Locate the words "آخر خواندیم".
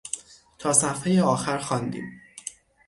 1.23-2.21